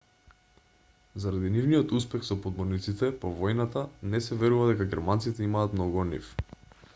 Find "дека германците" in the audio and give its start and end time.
4.71-5.47